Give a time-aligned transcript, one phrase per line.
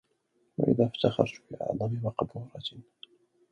[0.57, 2.51] وإذا افتخرت بأعظم مقبورة